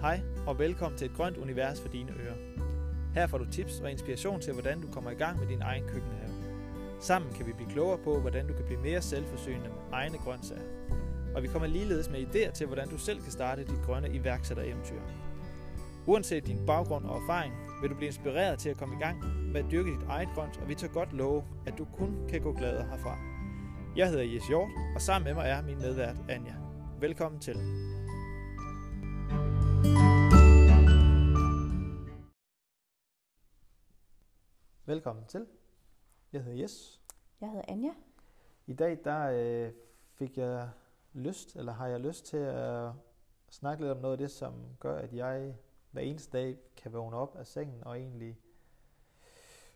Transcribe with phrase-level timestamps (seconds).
[0.00, 2.36] Hej og velkommen til et grønt univers for dine ører.
[3.14, 5.82] Her får du tips og inspiration til, hvordan du kommer i gang med din egen
[5.82, 6.32] køkkenhave.
[7.00, 10.62] Sammen kan vi blive klogere på, hvordan du kan blive mere selvforsynende med egne grøntsager.
[11.34, 15.00] Og vi kommer ligeledes med idéer til, hvordan du selv kan starte dit grønne iværksættereventyr.
[16.06, 19.64] Uanset din baggrund og erfaring, vil du blive inspireret til at komme i gang med
[19.64, 22.52] at dyrke dit eget grønt, og vi tager godt love, at du kun kan gå
[22.52, 23.18] glad herfra.
[23.96, 26.54] Jeg hedder Jes Hjort, og sammen med mig er min medvært Anja.
[27.00, 27.56] Velkommen til.
[34.90, 35.46] Velkommen til.
[36.32, 37.00] Jeg hedder Jes.
[37.40, 37.90] Jeg hedder Anja.
[38.66, 39.72] I dag der øh,
[40.14, 40.70] fik jeg
[41.12, 42.90] lyst, eller har jeg lyst til at
[43.50, 45.54] snakke lidt om noget af det, som gør, at jeg
[45.90, 48.38] hver eneste dag kan vågne op af sengen og egentlig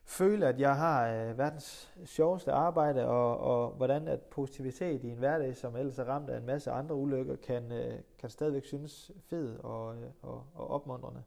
[0.05, 5.19] føle, at jeg har øh, verdens sjoveste arbejde, og, og hvordan at positivitet i en
[5.19, 9.11] hverdag, som ellers er ramt af en masse andre ulykker, kan, øh, kan stadigvæk synes
[9.21, 11.23] fed og, øh, og, og opmuntrende.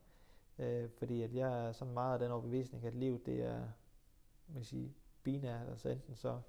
[0.60, 3.64] Øh, fordi at jeg er sådan meget af den overbevisning, at livet det er
[4.48, 6.40] man sige, binært, altså enten så,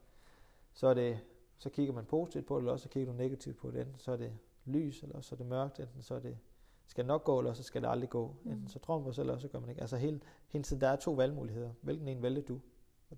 [0.73, 1.21] så er det,
[1.59, 3.81] så kigger man positivt på det, eller også så kigger du negativt på det.
[3.81, 4.33] Enten så er det
[4.65, 6.39] lys, eller så er det mørkt, enten så er det,
[6.87, 8.37] skal nok gå, eller så skal det aldrig gå.
[8.45, 8.69] Enten Mm.
[8.69, 9.81] så tror man på sig, eller så gør man ikke.
[9.81, 11.71] Altså hele, hele tiden, der er to valgmuligheder.
[11.81, 12.61] Hvilken en vælger du?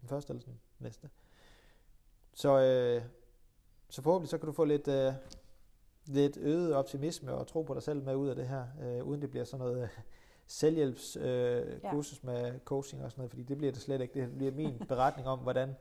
[0.00, 1.10] Den første eller den næste?
[2.32, 3.02] Så, øh,
[3.88, 5.12] så forhåbentlig så kan du få lidt, øh,
[6.06, 9.22] lidt øget optimisme og tro på dig selv med ud af det her, øh, uden
[9.22, 9.90] det bliver sådan noget
[10.50, 12.02] øh, selvhjælps øh, Ja.
[12.22, 14.20] med coaching og sådan noget, fordi det bliver det slet ikke.
[14.20, 15.76] Det bliver min beretning om, hvordan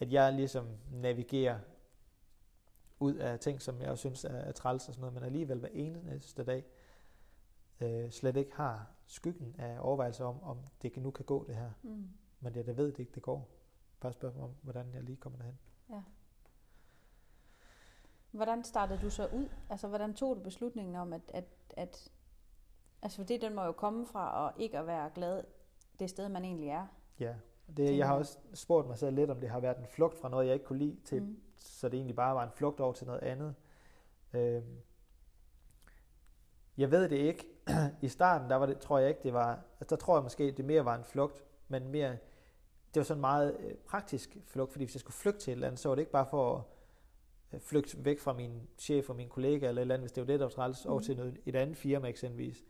[0.00, 1.58] at jeg ligesom navigerer
[3.00, 5.68] ud af ting, som jeg synes er, er træls og sådan noget, men alligevel hver
[5.72, 6.64] eneste dag
[7.80, 11.70] øh, slet ikke har skyggen af overvejelser om, om det nu kan gå det her.
[11.82, 12.08] Mm.
[12.40, 13.48] Men jeg da ved det ikke, det går.
[14.00, 15.58] Bare spørg mig om, hvordan jeg lige kommer derhen.
[18.30, 19.48] Hvordan startede du så ud?
[19.70, 21.44] Altså, hvordan tog du beslutningen om, at, at,
[21.76, 22.10] at
[23.02, 25.44] altså, for det den må jo komme fra at ikke at være glad
[25.98, 26.86] det sted, man egentlig er.
[27.20, 27.34] Ja,
[27.76, 30.28] det, jeg har også spurgt mig selv lidt, om det har været en flugt fra
[30.28, 31.40] noget, jeg ikke kunne lide, til, Mm.
[31.56, 33.54] så det egentlig bare var en flugt over til noget andet.
[34.32, 34.76] Øhm,
[36.76, 37.46] jeg ved det ikke.
[38.02, 40.52] I starten, der var det, tror jeg ikke, det var, altså der tror jeg måske,
[40.52, 42.10] det mere var en flugt, men mere,
[42.94, 45.66] det var sådan meget øh, praktisk flugt, fordi hvis jeg skulle flygte til et eller
[45.66, 46.62] andet, så var det ikke bare for at
[47.52, 50.20] øh, flygte væk fra min chef og min kollega eller et eller andet, hvis det
[50.20, 51.04] var det, der var træls, over Mhm.
[51.04, 52.64] til noget, et andet firma eksempelvis.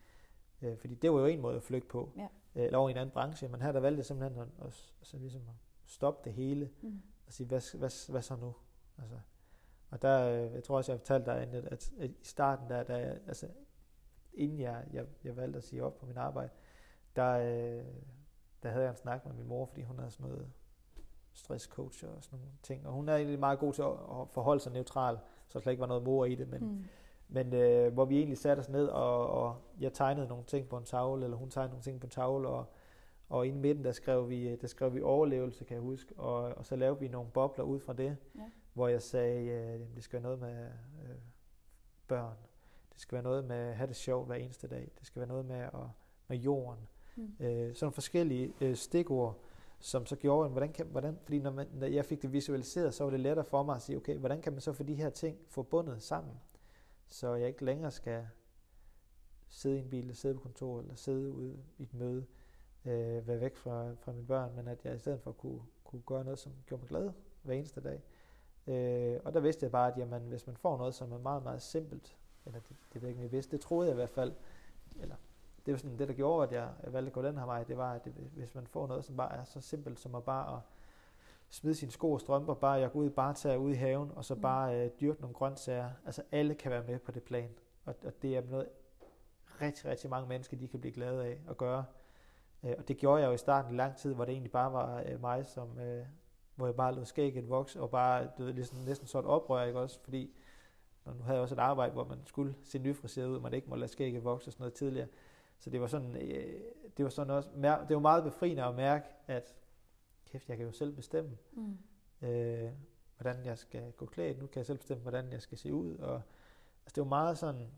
[0.63, 2.29] Øh, fordi det var jo en måde at flygte på, Ja.
[2.55, 4.93] øh, eller over i en anden branche, men her der valgte jeg simpelthen at, at,
[5.15, 5.55] at, ligesom at
[5.85, 7.03] stoppe det hele, Mm.
[7.27, 8.55] og sige, hvad, hvad, hvad så nu?
[8.99, 9.17] Altså,
[9.91, 12.69] og der, øh, jeg tror også, jeg har fortalt dig, at, at, at i starten,
[12.71, 13.49] der, der altså,
[14.35, 16.51] inden jeg, jeg, jeg valgte at sige op på min arbejde,
[17.17, 17.85] der, øh,
[18.63, 20.47] der havde jeg en snak med min mor, fordi hun er sådan noget
[21.33, 24.61] stresscoach og sådan nogle ting, og hun er egentlig meget god til at, at forholde
[24.61, 26.85] sig neutral, så der slet ikke var noget mor i det, men, Mm.
[27.33, 30.77] Men øh, hvor vi egentlig satte os ned, og, og jeg tegnede nogle ting på
[30.77, 32.65] en tavle, eller hun tegnede nogle ting på en tavle, og,
[33.29, 36.43] og inde i midten, der skrev vi, der skrev vi overlevelse, kan jeg huske, og,
[36.43, 38.41] og så lavede vi nogle bobler ud fra det, Ja.
[38.73, 40.65] hvor jeg sagde, øh, det skal være noget med
[41.03, 41.17] øh,
[42.09, 42.37] børn,
[42.93, 45.29] det skal være noget med at have det sjovt hver eneste dag, det skal være
[45.29, 45.71] noget med, at,
[46.29, 47.33] med jorden, Mm.
[47.41, 49.39] øh, sådan forskellige øh, stikord,
[49.81, 53.05] som så gjorde, hvordan kan, hvordan, fordi når, man, når jeg fik det visualiseret, så
[53.05, 55.11] var det lettere for mig at sige, okay, hvordan kan man så få de her
[55.11, 56.33] ting forbundet sammen,
[57.11, 58.27] så jeg ikke længere skal
[59.49, 62.27] sidde i en bil, eller sidde på kontor, eller sidde ude i et møde,
[62.85, 66.03] øh, være væk fra, fra mine børn, men at jeg i stedet for kunne, kunne
[66.03, 67.13] gøre noget, som gjorde mig glad
[67.43, 68.03] hver eneste dag.
[68.67, 71.43] Øh, og der vidste jeg bare, at jamen, hvis man får noget, som er meget,
[71.43, 72.17] meget simpelt,
[72.47, 74.33] eller det, det ved jeg ikke, om jeg vidste, det troede jeg i hvert fald,
[75.01, 75.17] eller
[75.67, 77.65] det var sådan det, der gjorde, at jeg, jeg valgte at gå den her vej,
[77.65, 80.25] det var, at det, hvis man får noget, som bare er så simpelt, som at
[80.25, 80.63] bare at
[81.51, 84.25] smide sine sko og strømper, bare jeg går ud, bare tager ud i haven, og
[84.25, 84.41] så Mm.
[84.41, 85.91] bare øh, dyrke nogle grøntsager.
[86.07, 87.51] Altså alle kan være med på det plan,
[87.85, 88.69] og, og det er noget,
[89.61, 91.85] rigtig, rigtig mange mennesker, de kan blive glade af at gøre.
[92.65, 94.73] Øh, og det gjorde jeg jo i starten i lang tid, hvor det egentlig bare
[94.73, 96.05] var øh, mig, som, øh,
[96.55, 99.63] hvor jeg bare lod skægget vokse, og bare du ved, ligesom, næsten så et oprør,
[99.65, 100.01] ikke også?
[100.05, 100.35] Fordi
[101.05, 103.71] og nu havde jeg også et arbejde, hvor man skulle se nyfriseret ud, man ikke
[103.71, 105.09] må lade skægget vokse og sådan noget tidligere.
[105.59, 106.61] Så det var sådan, øh,
[106.97, 107.51] det var sådan også,
[107.89, 109.55] det var meget befriende at mærke, at
[110.31, 111.79] kæft, jeg kan jo selv bestemme, Mm.
[112.29, 112.73] øh,
[113.19, 114.39] hvordan jeg skal gå klædt.
[114.39, 115.97] Nu kan jeg selv bestemme, hvordan jeg skal se ud.
[115.99, 116.15] Og,
[116.85, 117.71] altså, det var meget sådan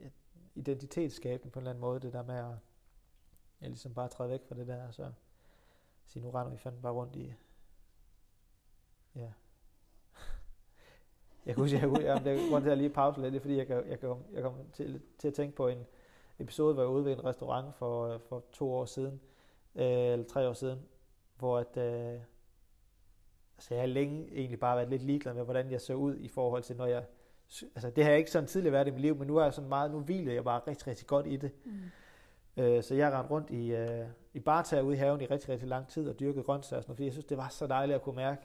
[0.00, 0.08] ja,
[0.54, 2.44] identitetsskabende på en eller anden måde, det der med at
[3.60, 5.12] jeg ligesom bare træde væk fra det der, og så
[6.06, 7.32] sige, nu render vi fandme bare rundt i,
[9.14, 9.32] ja.
[11.46, 13.38] Jeg kan huske, jeg, kunne- jeg, jeg, grund til at jeg lige pause lidt, det
[13.38, 15.86] er fordi, jeg, kan, jeg, kan, jeg kom til, til at tænke på en
[16.38, 19.20] episode, hvor jeg ude ved en restaurant for, for to år siden,
[19.74, 20.82] øh, eller tre år siden,
[21.38, 22.20] hvor at, øh,
[23.56, 26.28] altså jeg har længe egentlig bare været lidt ligeglad med, hvordan jeg så ud i
[26.28, 27.04] forhold til, når jeg
[27.74, 29.54] altså det har jeg ikke sådan tidligere været i mit liv, men nu er jeg
[29.54, 31.50] sådan meget, nu hviler jeg bare rigtig, rigtig godt i det.
[31.64, 31.72] Mm.
[32.62, 35.68] Øh, så jeg rendte rundt i, øh, i bartager ude i haven i rigtig, rigtig
[35.68, 38.40] lang tid og dyrkede grøntsager, fordi jeg synes, det var så dejligt at kunne mærke.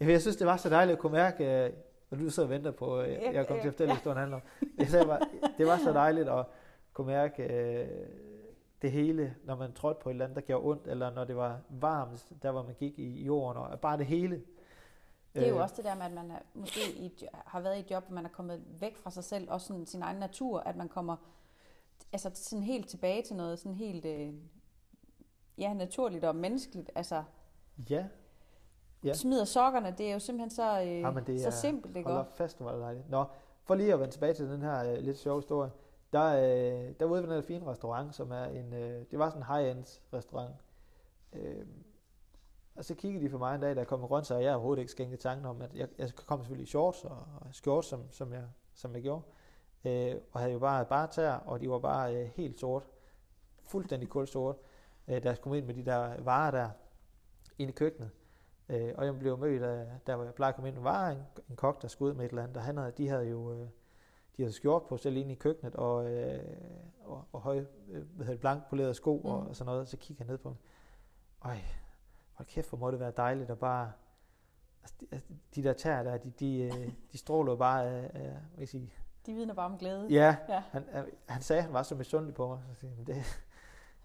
[0.00, 1.72] Jeg synes, det var så dejligt at kunne mærke, øh,
[2.10, 4.36] og du sidder og venter på, øh, jeg kommer til at fortælle, hvad det handler
[4.36, 4.42] om.
[4.78, 5.20] Jeg sagde bare,
[5.58, 6.46] det var så dejligt at
[6.92, 7.88] kunne mærke øh,
[8.82, 11.36] det hele, når man trådte på et eller andet, der gjorde ondt, eller når det
[11.36, 14.42] var varmt, der hvor man gik i jorden, og bare det hele.
[15.34, 17.80] Det er jo også det der med, at man er, måske i, har været i
[17.80, 20.60] et job, hvor man er kommet væk fra sig selv, også sådan sin egen natur,
[20.60, 21.16] at man kommer
[22.12, 24.34] altså sådan helt tilbage til noget sådan helt øh,
[25.58, 26.90] ja, naturligt og menneskeligt.
[26.94, 27.22] Altså,
[27.90, 28.06] ja.
[29.04, 29.12] ja.
[29.12, 32.26] Smider sokkerne, det er jo simpelthen så, øh, Jamen, det er, så simpelt, ikke Hold
[32.34, 33.10] fast, hvor det dejligt.
[33.10, 33.24] Nå,
[33.64, 35.70] for lige at vende tilbage til den her øh, lidt sjove historie.
[36.12, 39.42] Der, øh, der ude ved den fine restaurant, som er en, øh, det var sådan
[39.42, 40.54] en high-end restaurant.
[41.32, 41.66] Øh,
[42.74, 44.80] og så kiggede de for mig en dag, da jeg kom rundt, så jeg overhovedet
[44.80, 48.02] ikke skænket tanken om, at jeg, jeg kom selvfølgelig i shorts og, og skjorts, som,
[48.10, 49.22] som, jeg, som jeg gjorde
[49.84, 52.86] øh, og havde jo bare bare tær, og de var bare øh, helt sort,
[53.64, 54.56] fuldstændig kulsort,
[55.08, 56.70] øh, der kom ind med de der varer der
[57.58, 58.10] ind i køkkenet.
[58.68, 61.10] Øh, og jeg blev mødt af, der hvor jeg plejede at komme ind med varer,
[61.10, 63.28] en, en kok, der skulle ud med et eller andet, og han havde, de havde
[63.28, 63.68] jo øh,
[64.40, 66.40] de havde skjort på selv inde i køkkenet, og, øh,
[67.04, 69.30] og, og høj, øh, hvad hedder blank polerede sko mm.
[69.30, 70.56] og, og sådan noget, så kiggede jeg ned på dem.
[71.44, 71.56] Øj,
[72.32, 73.92] hold kæft, hvor må det være dejligt at bare,
[74.82, 78.20] altså de, altså, de der tær der, de, de, øh, de stråler bare af, af
[78.20, 78.92] hvad jeg sige,
[79.26, 80.06] de vidner bare om glæde.
[80.10, 80.62] Ja, ja.
[80.70, 80.84] Han,
[81.28, 82.58] han sagde, at han var så misundelig på mig.
[82.74, 83.44] Så jeg, det,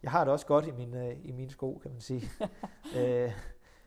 [0.03, 2.29] jeg har det også godt i mine, i mine sko, kan man sige.
[2.97, 3.31] øh,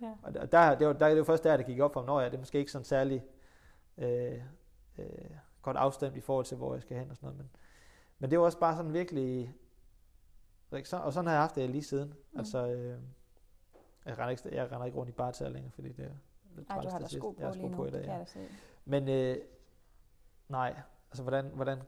[0.01, 0.15] ja.
[0.23, 2.31] Og der, det, var, der, det var først der, det gik op for mig, jeg,
[2.31, 3.25] det er måske ikke sådan særlig
[3.99, 4.43] øh,
[4.99, 5.07] øh,
[5.63, 7.39] godt afstemt i forhold til, hvor jeg skal hen og sådan noget.
[7.39, 7.51] Men,
[8.19, 9.55] men det var også bare sådan virkelig...
[10.71, 12.09] Og sådan har jeg haft det lige siden.
[12.09, 12.39] Mm.
[12.39, 13.01] Altså, øh,
[14.07, 16.11] jeg, render ikke, jeg render ikke rundt i barter længere, fordi det er
[16.57, 18.13] lidt Ej, du har da sko på lige nu, på i dag, ja.
[18.13, 18.27] jeg.
[18.85, 19.37] Men øh,
[20.49, 21.79] nej, altså hvordan, hvordan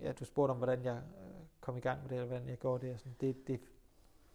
[0.00, 1.30] ja, du spurgte om, hvordan jeg øh,
[1.60, 3.00] kom i gang med det, eller hvordan jeg gjorde det.
[3.00, 3.60] Sådan, det, det,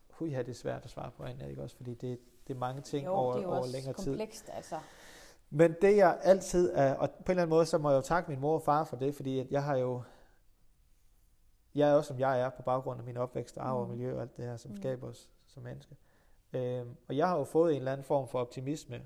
[0.09, 1.75] hui, det er svært at svare på, egentlig, ikke også?
[1.75, 4.05] Fordi det, det er mange ting jo, over, det er over længere tid.
[4.05, 4.79] komplekst, altså.
[5.49, 8.01] Men det jeg altid er, og på en eller anden måde, så må jeg jo
[8.01, 10.01] takke min mor og far for det, fordi jeg har jo,
[11.75, 13.91] jeg er også som jeg er på baggrund af min opvækst, arv og mm.
[13.91, 14.77] miljø og alt det her, som mm.
[14.77, 15.95] skaber os som mennesker.
[16.53, 19.01] Øhm, og jeg har jo fået en eller anden form for optimisme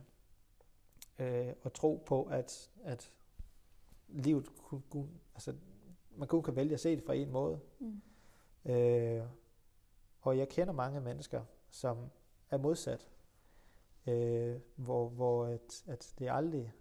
[1.19, 3.11] øh, og tro på, at, at
[4.07, 5.53] livet kunne, kunne altså,
[6.15, 7.59] man kun kan vælge at se det fra en måde.
[7.79, 8.01] Mm.
[8.71, 9.23] Øh,
[10.21, 11.97] og jeg kender mange mennesker, som
[12.51, 13.07] er modsat,
[14.09, 16.73] øh, hvor, hvor at, at det aldrig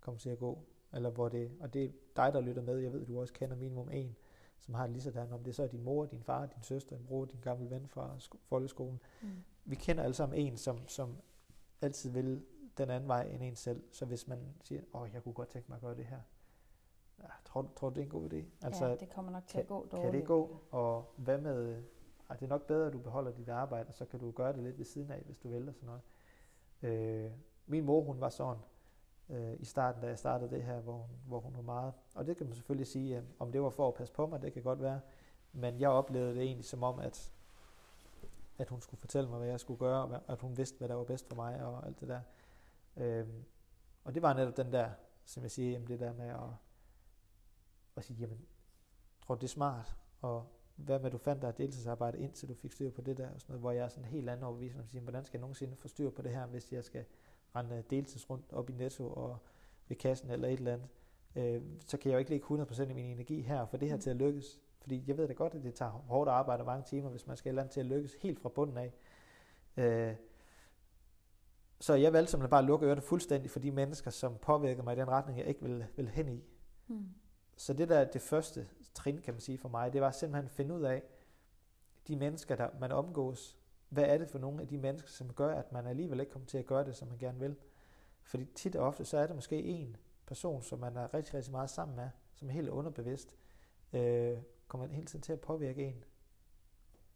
[0.00, 0.58] kommer til at gå,
[0.92, 3.56] eller hvor det, og det er dig, der lytter med, jeg ved, du også kender
[3.56, 4.16] minimum en,
[4.58, 6.96] som har det lige sådan, om det så er din mor, din far, din søster,
[6.96, 8.16] din bror, din gamle ven fra
[8.48, 9.00] folkeskolen.
[9.22, 9.28] Mm.
[9.64, 11.16] Vi kender alle sammen en, som, som
[11.82, 12.42] altid vil
[12.78, 13.82] den anden vej end en selv.
[13.92, 16.20] Så hvis man siger, åh, jeg kunne godt tænke mig at gøre det her,
[17.18, 18.44] ja, tror, tror du, det er en god idé?
[18.62, 20.10] Altså, ja, det kommer nok til kan, at gå dårligt.
[20.10, 20.60] Kan det gå?
[20.70, 21.82] Og hvad med,
[22.28, 24.52] er det er nok bedre, at du beholder dit arbejde, og så kan du gøre
[24.52, 26.02] det lidt ved siden af, hvis du og sådan noget.
[26.82, 27.30] Øh,
[27.66, 28.62] min mor, hun var sådan,
[29.28, 32.26] øh, i starten, da jeg startede det her, hvor hun, hvor hun var meget, og
[32.26, 34.52] det kan man selvfølgelig sige, øh, om det var for at passe på mig, det
[34.52, 35.00] kan godt være,
[35.52, 37.32] men jeg oplevede det egentlig som om, at,
[38.58, 40.94] at hun skulle fortælle mig, hvad jeg skulle gøre, og at hun vidste, hvad der
[40.94, 42.20] var bedst for mig, og alt det der.
[42.96, 43.28] Øh,
[44.04, 44.90] og det var netop den der,
[45.24, 46.50] som jeg siger, jamen det der med at
[48.00, 48.46] at sige, jamen,
[49.26, 49.96] tror du det er smart?
[50.20, 50.46] Og
[50.84, 53.28] hvad med, at du fandt dig et deltidsarbejde, indtil du fik styr på det der,
[53.34, 55.76] og sådan noget, hvor jeg er sådan helt anden overbevisning, siger, hvordan skal jeg nogensinde
[55.76, 57.04] få styr på det her, hvis jeg skal
[57.56, 59.38] rende deltids rundt op i Netto og
[59.88, 60.88] ved kassen eller et eller andet,
[61.36, 63.96] øh, så kan jeg jo ikke lægge 100% af min energi her for det her
[63.96, 64.00] mm.
[64.00, 64.60] til at lykkes.
[64.80, 67.36] Fordi jeg ved da godt, at det tager hårdt arbejde og mange timer, hvis man
[67.36, 68.92] skal et eller andet til at lykkes helt fra bunden af.
[69.76, 70.14] Øh,
[71.80, 74.96] så jeg valgte simpelthen bare at lukke ørerne fuldstændig for de mennesker, som påvirker mig
[74.96, 76.44] i den retning, jeg ikke vil, vil hen i.
[76.88, 77.08] Mm.
[77.60, 80.50] Så det der det første trin, kan man sige for mig, det var simpelthen at
[80.50, 81.02] finde ud af,
[82.08, 85.54] de mennesker, der man omgås, hvad er det for nogle af de mennesker, som gør,
[85.54, 87.56] at man alligevel ikke kommer til at gøre det, som man gerne vil.
[88.22, 91.52] Fordi tit og ofte, så er det måske en person, som man er rigtig, rigtig
[91.52, 93.36] meget sammen med, som er helt underbevidst,
[93.92, 94.38] øh,
[94.68, 96.04] kommer hele tiden til at påvirke en,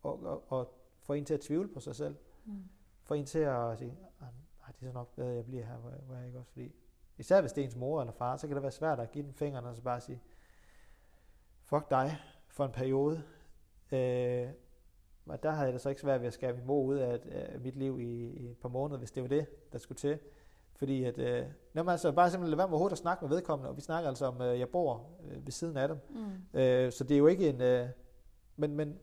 [0.03, 2.17] og, og, og få en til at tvivle på sig selv.
[2.45, 2.69] Mm.
[3.03, 4.31] Få en til at sige, nej,
[4.81, 6.51] det er så nok bedre, at jeg bliver her, hvor jeg, hvor jeg ikke også,
[6.53, 6.75] fordi
[7.19, 9.25] især hvis det er ens mor eller far, så kan det være svært at give
[9.25, 10.23] den fingrene og så bare sige,
[11.65, 12.17] fuck dig
[12.49, 13.23] for en periode.
[13.93, 14.49] Øh,
[15.27, 17.21] og der havde jeg da så ikke svært ved at skære min mor ud af,
[17.31, 20.19] af mit liv i, i et par måneder, hvis det var det, der skulle til.
[20.77, 23.71] Fordi at, øh, jamen altså bare simpelthen lade være med overhovedet at snakke med vedkommende,
[23.71, 25.99] og vi snakker altså om, øh, jeg bor øh, ved siden af dem.
[26.11, 26.59] Mm.
[26.61, 27.89] Øh, så det er jo ikke en, øh,
[28.57, 28.99] men, men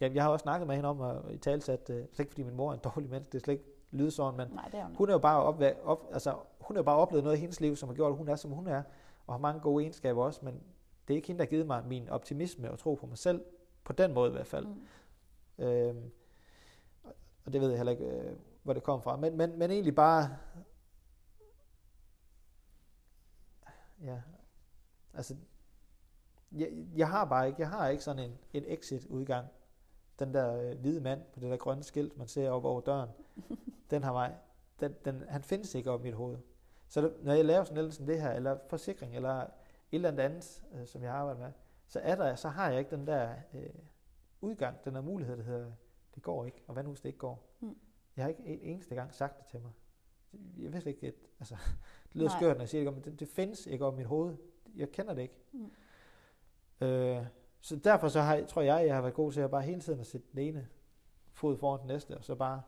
[0.00, 2.30] ja, jeg har også snakket med hende om, at i tale sat, øh, slet ikke
[2.30, 4.68] fordi min mor er en dårlig menneske, det er slet ikke lyde sådan, men Nej,
[4.72, 7.40] det er hun, er jo bare op, op, altså, hun jo bare oplevet noget i
[7.40, 8.82] hendes liv, som har gjort, at hun er, som hun er.
[9.26, 10.60] og har mange gode egenskaber også, men
[11.08, 13.44] det er ikke hende, der har givet mig min optimisme og tro på mig selv,
[13.84, 14.66] på den måde i hvert fald.
[14.66, 15.64] Mm.
[15.64, 16.10] Øhm,
[17.44, 19.16] og det ved jeg heller ikke, øh, hvor det kommer fra.
[19.16, 20.36] Men, men, men egentlig bare,
[24.02, 24.22] ja,
[25.14, 25.36] altså,
[26.52, 29.48] jeg, jeg har bare ikke, jeg har ikke sådan en, en exit-udgang.
[30.18, 33.10] Den der øh, hvide mand på det der grønne skilt, man ser op over døren,
[33.90, 34.36] den har mig,
[34.80, 36.38] den, den, han findes ikke op i mit hoved.
[36.88, 39.46] Så det, når jeg laver sådan noget som det her, eller forsikring, eller
[39.94, 41.52] eller andet øh, som jeg arbejder med,
[41.86, 43.70] så, er der, så har jeg ikke den der øh,
[44.40, 45.72] udgang, den der mulighed, der hedder,
[46.14, 47.56] det går ikke, og hvad nu hvis det ikke går?
[47.60, 47.76] Mm.
[48.16, 49.72] Jeg har ikke en eneste gang sagt det til mig.
[50.58, 51.54] Jeg vidste ikke, at, altså,
[52.08, 52.38] det lyder Nej.
[52.38, 54.36] skørt, når jeg siger det, men det, det findes ikke i mit hoved.
[54.76, 55.34] Jeg kender det ikke.
[55.52, 55.70] Mm.
[56.86, 57.26] Øh,
[57.60, 60.00] så derfor så har, tror jeg, jeg har været god til at bare hele tiden
[60.00, 60.68] at sætte den ene
[61.32, 62.62] fod foran den næste, og så bare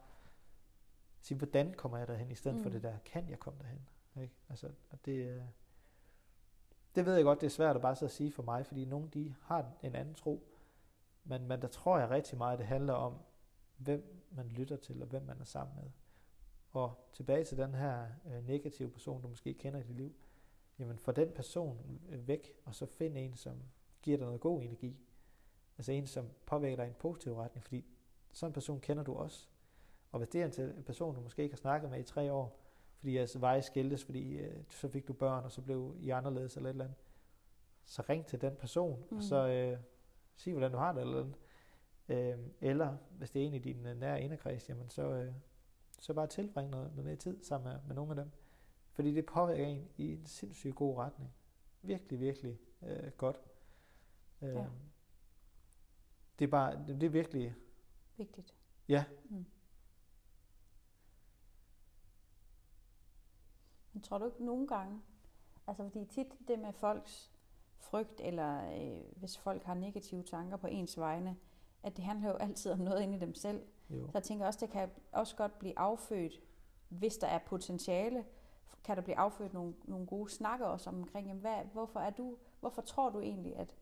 [1.21, 2.63] sige, hvordan kommer jeg derhen, i stedet mm.
[2.63, 3.89] for det der, kan jeg komme derhen?
[4.23, 4.35] Ikke?
[4.49, 5.43] Altså, og det, øh,
[6.97, 8.85] det ved jeg godt, det er svært at bare så at sige for mig, fordi
[8.85, 10.49] nogle de har en anden tro,
[11.25, 13.19] men, men der tror jeg rigtig meget, det handler om,
[13.77, 15.91] hvem man lytter til, og hvem man er sammen med.
[16.73, 20.15] Og tilbage til den her øh, negative person, du måske kender i dit liv,
[20.79, 23.63] jamen få den person øh, væk, og så find en, som
[24.03, 24.97] giver dig noget god energi.
[25.79, 27.85] Altså en, som påvirker dig i en positiv retning, fordi
[28.33, 29.49] sådan en person kender du også.
[30.13, 32.66] Og hvis det er en person, du måske ikke har snakket med i tre år,
[32.99, 36.57] fordi jeres veje skiltes, fordi øh, så fik du børn, og så blev I anderledes
[36.57, 36.99] eller et eller andet,
[37.85, 39.17] så ring til den person, mm.
[39.17, 39.79] og så øh,
[40.37, 41.35] sig, hvordan du har det, eller andet.
[42.09, 45.33] Øh, eller hvis det er en i din øh, nære inderkreds, jamen så, øh,
[45.99, 48.31] så bare tilbring noget, noget mere tid sammen med, med nogle af dem.
[48.93, 51.35] Fordi det påvirker en i en sindssygt god retning.
[51.83, 53.41] Virkelig, virkelig øh, godt.
[54.43, 54.67] Øh, ja.
[56.39, 57.55] Det er bare, det, det er virkelig...
[58.17, 58.55] Vigtigt.
[58.89, 59.05] Ja.
[59.25, 59.47] Mm.
[63.97, 65.03] Men tror du ikke nogle gange,
[65.67, 67.31] altså fordi tit det med folks
[67.79, 71.37] frygt, eller øh, hvis folk har negative tanker på ens vegne,
[71.83, 73.63] at det handler jo altid om noget inde i dem selv.
[73.91, 74.07] Jo.
[74.07, 76.41] Så jeg tænker også, det kan også godt blive affødt,
[76.89, 78.25] hvis der er potentiale,
[78.85, 82.37] kan der blive affødt nogle, nogle gode snakker også omkring, jamen, hvad, hvorfor, er du,
[82.61, 83.75] hvorfor tror du egentlig, at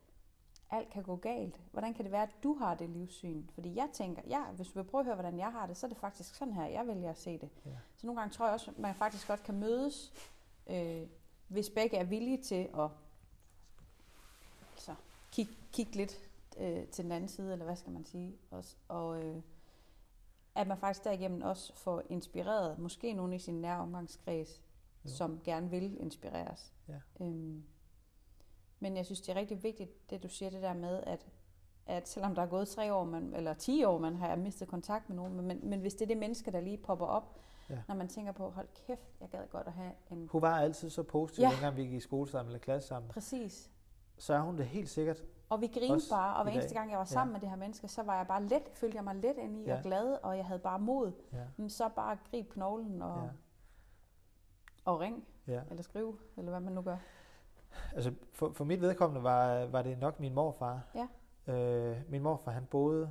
[0.75, 1.61] alt kan gå galt?
[1.73, 3.47] Hvordan kan det være, at du har det livssyn?
[3.54, 5.87] Fordi jeg tænker, ja, hvis du vil prøve at høre, hvordan jeg har det, så
[5.87, 7.49] er det faktisk sådan her, jeg vælger at se det.
[7.66, 7.71] Ja.
[7.97, 10.12] Så nogle gange tror jeg også, at man faktisk godt kan mødes,
[10.66, 11.02] øh,
[11.49, 12.90] hvis begge er villige til at
[14.76, 14.95] så,
[15.33, 16.19] kigge, kigge lidt
[16.57, 19.43] øh, til den anden side, eller hvad skal man sige, også, og øh,
[20.54, 24.62] at man faktisk derigennem også får inspireret måske nogen i sin nære omgangskreds,
[25.04, 25.11] jo.
[25.11, 26.73] som gerne vil inspireres.
[26.88, 27.00] Ja.
[27.21, 27.64] Øhm,
[28.85, 31.26] men jeg synes, det er rigtig vigtigt, det du siger, det der med, at,
[31.87, 35.09] at selvom der er gået tre år, man, eller ti år, man har mistet kontakt
[35.09, 37.37] med nogen, men, men hvis det er det menneske, der lige popper op,
[37.71, 37.79] ja.
[37.88, 40.29] når man tænker på, hold kæft, jeg gad godt at have en...
[40.33, 41.50] Hun var altid så positiv, ja.
[41.50, 43.11] dengang vi gik i skole sammen eller klasse sammen.
[43.11, 43.71] Præcis.
[44.19, 46.99] Så er hun det helt sikkert og vi grinede bare, og hver eneste gang jeg
[46.99, 47.33] var sammen ja.
[47.33, 49.64] med det her menneske, så var jeg bare let, følte jeg mig let ind i
[49.64, 49.76] ja.
[49.76, 51.12] og glad, og jeg havde bare mod.
[51.33, 51.38] Ja.
[51.57, 53.31] Men så bare grib knoglen og, ja.
[54.85, 55.61] og ring, ja.
[55.71, 56.97] eller skrive, eller hvad man nu gør.
[57.95, 60.81] Altså for, for mit vedkommende var, var det nok min morfar.
[60.95, 61.09] Ja.
[61.54, 63.11] Øh, min morfar, han boede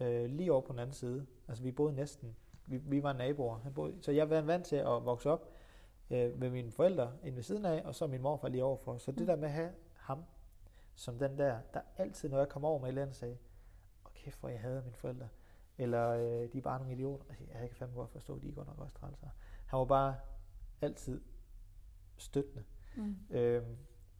[0.00, 1.26] øh, lige over på den anden side.
[1.48, 3.58] Altså vi boede næsten, vi, vi var naboer.
[3.58, 5.48] Han boede, så jeg var vant til at vokse op
[6.10, 8.98] øh, med mine forældre inde ved siden af, og så min morfar lige overfor.
[8.98, 9.16] Så mm.
[9.16, 10.24] det der med at have ham
[10.94, 13.38] som den der, der altid, når jeg kom over med et eller andet, sagde,
[14.06, 15.28] åh kæft, hvor jeg havde mine forældre.
[15.78, 17.24] Eller øh, de er bare nogle idioter.
[17.28, 19.28] Altså, jeg kan fandme godt forstå, at de går nok også trælser.
[19.66, 20.16] Han var bare
[20.82, 21.20] altid
[22.16, 22.64] støttende.
[22.96, 23.16] Mm.
[23.30, 23.76] Øhm,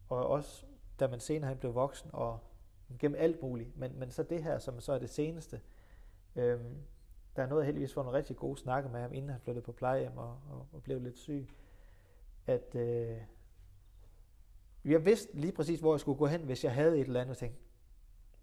[0.09, 0.65] og også,
[0.99, 2.39] da man senere han blev voksen, og
[2.99, 3.77] gennem alt muligt.
[3.77, 5.61] Men, men så det her, som så er det seneste,
[6.35, 6.75] øhm,
[7.35, 9.71] der er noget, heldigvis få nogle rigtig gode snakke med ham, inden han flyttede på
[9.71, 11.49] plejehjem og, og, og blev lidt syg.
[12.47, 13.17] At øh,
[14.85, 17.37] jeg vidste lige præcis, hvor jeg skulle gå hen, hvis jeg havde et eller andet,
[17.37, 17.61] tænkte,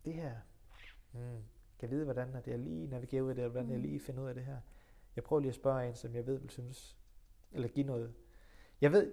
[0.04, 0.32] det her,
[1.12, 1.42] hmm,
[1.78, 3.72] kan jeg vide, hvordan at jeg lige navigerer ud af det, eller hvordan mm.
[3.72, 4.58] jeg lige finder ud af det her.
[5.16, 6.98] Jeg prøver lige at spørge en, som jeg ved vil synes,
[7.52, 8.14] eller give noget.
[8.80, 9.12] Jeg ved,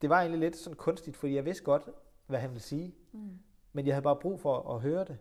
[0.00, 1.88] det var egentlig lidt sådan kunstigt, fordi jeg vidste godt,
[2.26, 3.38] hvad han ville sige, mm.
[3.72, 5.18] men jeg havde bare brug for at høre det.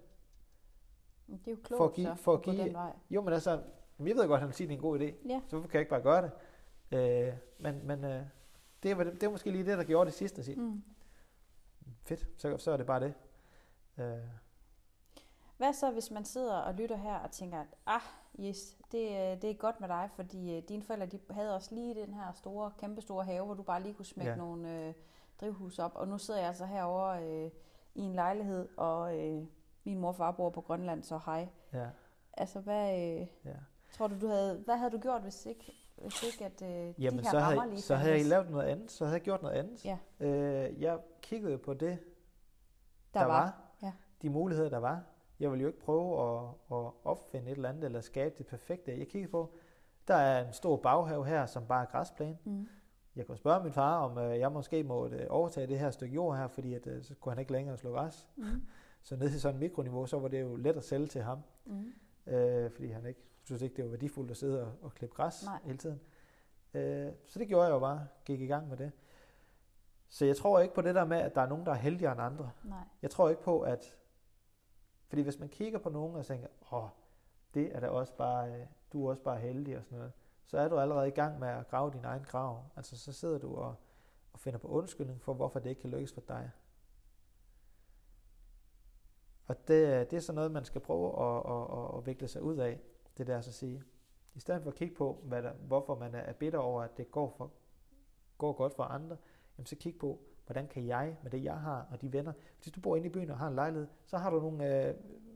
[1.28, 2.94] Det er jo klogt for at give, så, for at give, den vej.
[3.10, 3.52] Jo, men altså,
[4.00, 5.42] jeg ved godt, at han vil sige, at det er en god idé, ja.
[5.48, 6.32] så hvorfor kan jeg ikke bare gøre det?
[7.28, 8.22] Øh, men men øh,
[8.84, 10.44] det, var, det var måske lige det, der gjorde det sidste.
[10.44, 10.62] Sige.
[10.62, 10.84] Mm
[12.10, 13.14] fedt, så, så er det bare det.
[13.98, 14.18] Øh.
[15.60, 18.02] Hvad så, hvis man sidder og lytter her og tænker, at ah,
[18.40, 21.76] yes, det, øh, det er godt med dig, fordi øh, dine forældre de havde også
[21.76, 24.38] lige den her store, kæmpe store have, hvor du bare lige kunne smække ja.
[24.38, 24.94] nogle øh,
[25.42, 27.52] drivhus op, og nu sidder jeg altså herovre øh,
[27.96, 29.44] i en lejlighed, og øh,
[29.84, 31.48] min mor og far bor på Grønland, så hej.
[31.74, 31.88] Ja.
[32.34, 33.56] Altså, hvad, øh, ja.
[33.92, 37.20] tror du, du havde, hvad havde du gjort, hvis ikke hvis ikke at øh, Jamen,
[37.20, 38.92] de her så rammer havde, lige så havde jeg lavet noget andet.
[38.92, 39.86] Så havde jeg gjort noget andet.
[39.86, 39.98] Ja.
[40.20, 42.00] Øh, jeg kiggede på det,
[43.14, 43.42] der, der var.
[43.42, 43.62] var.
[43.82, 43.94] Ja.
[44.22, 45.04] De muligheder, der var.
[45.40, 48.98] Jeg ville jo ikke prøve at, at opfinde et eller andet, eller skabe det perfekte.
[49.00, 49.54] Jeg kiggede på,
[50.08, 52.38] der er en stor baghave her, som bare er græsplæne.
[52.44, 52.68] Mm.
[53.16, 56.16] Jeg kunne spørge min far, om øh, jeg måske måtte øh, overtage det her stykke
[56.16, 58.28] jord her, fordi at, øh, så kunne han ikke længere slå græs.
[58.36, 58.44] Mm.
[59.02, 61.40] Så ned til sådan et mikroniveau, så var det jo let at sælge til ham,
[61.66, 61.94] Mm.
[62.34, 65.46] øh, fordi han ikke synes ikke, det var værdifuldt at sidde og, og klippe græs
[65.46, 65.60] Nej.
[65.64, 66.00] hele tiden.
[66.74, 68.92] Øh, så det gjorde jeg jo bare, gik i gang med det.
[70.10, 72.12] Så jeg tror ikke på det der med, at der er nogen, der er heldigere
[72.12, 72.52] end andre.
[72.64, 72.78] Nej.
[73.02, 73.96] Jeg tror ikke på, at...
[75.10, 76.90] Fordi hvis man kigger på nogen og tænker, åh,
[77.54, 80.14] det er da også bare, øh, du er også bare heldig og sådan noget,
[80.46, 82.64] så er du allerede i gang med at grave din egen grav.
[82.76, 83.76] Altså så sidder du og,
[84.34, 86.52] og finder på undskyldning for, hvorfor det ikke kan lykkes for dig.
[89.48, 92.28] Og det, øh, det er sådan noget, man skal prøve at, at, at, at vikle
[92.28, 92.80] sig ud af,
[93.18, 93.84] det der så at sige.
[94.36, 97.12] I stedet for at kigge på, hvad der, hvorfor man er bitter over, at det
[97.12, 97.52] går, for,
[98.38, 99.18] går godt for andre,
[99.58, 100.20] jamen så kig på,
[100.50, 103.10] hvordan kan jeg, med det jeg har, og de venner, hvis du bor inde i
[103.10, 104.96] byen og har en lejlighed, så har du nogle øh,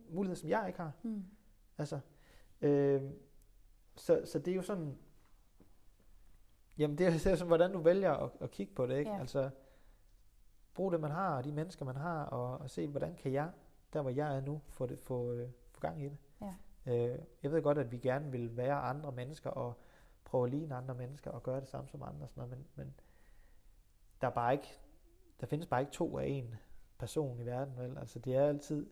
[0.09, 0.91] muligheder, som jeg ikke har.
[1.03, 1.25] Mm.
[1.77, 1.99] Altså,
[2.61, 3.01] øh,
[3.95, 4.97] så, så det er jo sådan,
[6.77, 9.11] jamen det er, sådan, hvordan du vælger at, at kigge på det, ikke?
[9.11, 9.19] Ja.
[9.19, 9.49] Altså,
[10.73, 13.51] brug det, man har, og de mennesker, man har, og, og se, hvordan kan jeg,
[13.93, 16.17] der hvor jeg er nu, få, det, få, øh, få gang i det.
[16.41, 16.53] Ja.
[16.85, 19.73] Øh, jeg ved godt, at vi gerne vil være andre mennesker, og
[20.23, 22.67] prøve at ligne andre mennesker, og gøre det samme som andre, og sådan noget, men,
[22.75, 22.93] men
[24.21, 24.79] der er bare ikke,
[25.43, 26.55] der findes bare ikke to af en
[26.97, 27.97] person i verden, vel?
[27.97, 28.89] Altså det er altid,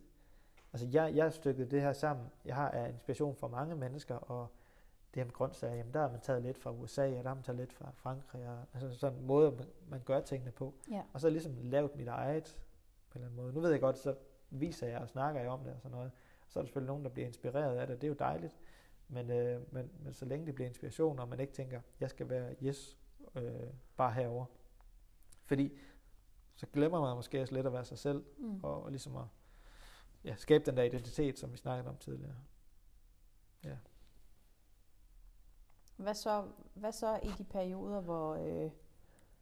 [0.74, 4.16] altså jeg, jeg har stykket det her sammen, jeg har af inspiration fra mange mennesker,
[4.16, 4.48] og
[5.14, 7.34] det her med grøntsager, jamen der har man taget lidt fra USA, og der har
[7.34, 10.74] man taget lidt fra Frankrig, og altså sådan en måde, man, man gør tingene på.
[10.92, 11.02] Ja.
[11.14, 12.60] Og så ligesom lavet mit eget
[13.10, 13.54] på en eller anden måde.
[13.54, 14.16] Nu ved jeg godt, så
[14.50, 16.12] viser jeg og snakker jeg om det og sådan noget.
[16.48, 18.58] Så er der selvfølgelig nogen, der bliver inspireret af det, det er jo dejligt.
[19.08, 22.30] Men, øh, men, men så længe det bliver inspiration, og man ikke tænker, jeg skal
[22.30, 22.98] være yes,
[23.36, 23.44] øh,
[23.98, 24.46] bare herover.
[25.46, 25.78] Fordi
[26.56, 28.60] så glemmer man måske også lidt at være sig selv, Mm.
[28.64, 29.24] og, og ligesom at
[30.24, 32.36] ja, skabe den der identitet, som vi snakkede om tidligere.
[33.64, 33.76] Ja.
[35.98, 38.72] Hvad så, hvad så i de perioder, hvor, øh,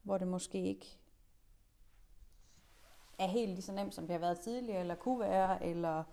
[0.03, 0.97] hvor det måske ikke
[3.19, 6.03] er helt lige så nemt, som det har været tidligere, eller kunne være, eller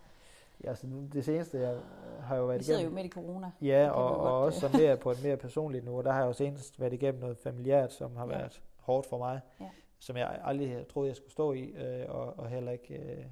[0.64, 2.94] Ja, så nu- det seneste, jeg øh, har jo været vi sidder jo igennem...
[2.94, 3.50] midt i corona.
[3.60, 6.02] Ja, og, jo og godt, også som mere på et mere personligt niveau.
[6.02, 8.36] Der har jeg jo senest været igennem noget familiært, som har Ja.
[8.38, 9.40] været hårdt for mig.
[9.60, 9.70] Ja.
[9.98, 13.26] Som jeg aldrig troet, jeg skulle stå i, øh, og, og heller ikke øh,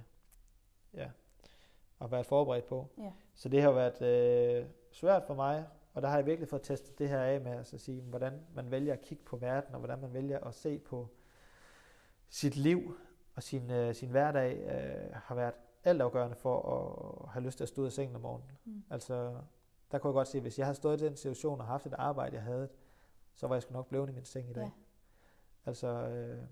[0.94, 1.10] ja,
[2.00, 2.88] at være forberedt på.
[2.98, 3.12] Ja.
[3.34, 6.98] Så det har været øh, svært for mig, og der har jeg virkelig fået testet
[6.98, 9.78] det her af med at så sige, hvordan man vælger at kigge på verden, og
[9.78, 11.08] hvordan man vælger at se på
[12.28, 12.96] sit liv
[13.34, 17.68] og sin, øh, sin hverdag, øh, har været altafgørende for at have lyst til at
[17.68, 18.50] stå ud af sengen om morgenen.
[18.64, 18.84] Mm.
[18.90, 19.34] Altså,
[19.92, 21.86] der kunne jeg godt se, at hvis jeg havde stået i den situation og haft
[21.86, 22.68] et arbejde, jeg havde,
[23.34, 24.62] så var jeg sgu nok blevet i min seng i dag.
[24.64, 24.70] Ja.
[25.66, 26.46] Altså, øh,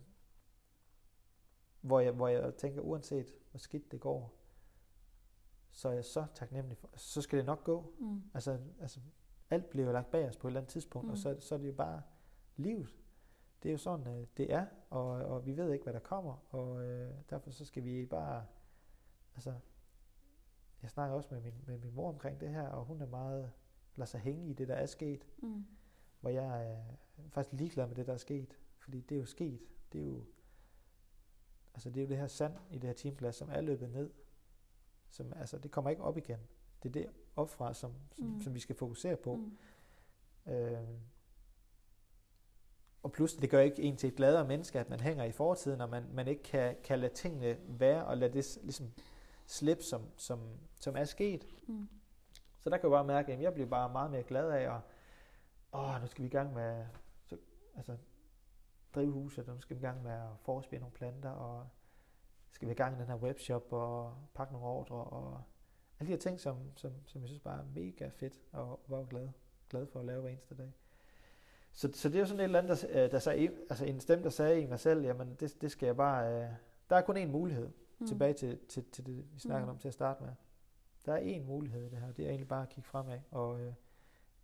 [1.80, 4.34] hvor, jeg, hvor jeg tænker, uanset hvor skidt det går,
[5.70, 7.94] så er jeg så taknemmelig for, så skal det nok gå.
[7.98, 8.22] Mm.
[8.34, 9.00] Altså, altså
[9.50, 11.12] alt bliver jo lagt bag os på et eller andet tidspunkt, mm.
[11.12, 12.02] og så, så er det jo bare
[12.56, 12.94] livet.
[13.62, 16.54] Det er jo sådan, øh, det er, og, og vi ved ikke, hvad der kommer,
[16.54, 18.46] og øh, derfor så skal vi bare,
[19.34, 19.54] altså,
[20.82, 23.52] jeg snakker også med min, med min mor omkring det her, og hun er meget,
[23.96, 25.66] lader sig hænge i det, der er sket, Mm.
[26.20, 26.82] hvor jeg er
[27.28, 29.60] faktisk ligeglad med det, der er sket, fordi det er jo sket,
[29.92, 30.24] det er jo,
[31.74, 34.10] altså det er jo det her sand i det her timeglas, som er løbet ned,
[35.08, 36.38] som, altså det kommer ikke op igen,
[36.82, 38.40] det er det opfra, som, som, Mm.
[38.40, 39.36] som vi skal fokusere på.
[39.36, 40.52] Mm.
[40.52, 40.88] Øh,
[43.02, 45.80] og pludselig, det gør ikke en til et gladere menneske, at man hænger i fortiden,
[45.80, 48.92] og man, man ikke kan, kan lade tingene være, og lade det ligesom
[49.46, 50.40] slippe, som, som,
[50.80, 51.46] som er sket.
[51.66, 51.88] Mm.
[52.60, 54.80] Så der kan jeg bare mærke, at jeg bliver bare meget mere glad af, og
[55.72, 56.86] åh, nu skal vi i gang med
[57.26, 57.36] så,
[57.74, 57.96] altså,
[58.94, 61.66] drivhuset, og nu skal vi i gang med at forespire nogle planter, og
[62.50, 65.42] skal vi i gang i den her webshop, og pakke nogle ordre, og
[66.00, 69.04] alle de her ting, som, som, som jeg synes bare er mega fedt, og var
[69.04, 69.28] glad,
[69.70, 70.72] glad for at lave hver eneste dag.
[71.72, 74.00] Så, så det er jo sådan et eller andet, der, øh, der sagde, altså en
[74.00, 76.48] stemme, der sagde i mig selv, jamen det, det skal jeg bare, øh,
[76.90, 78.06] der er kun én mulighed, Mm.
[78.06, 79.70] tilbage til, til, til det, vi snakkede Mm.
[79.70, 80.32] om til at starte med.
[81.06, 83.18] Der er én mulighed i det her, det er egentlig bare at kigge fremad.
[83.30, 83.72] Og, øh,